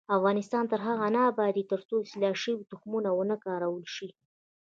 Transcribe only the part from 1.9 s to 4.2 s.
اصلاح شوي تخمونه ونه کارول شي.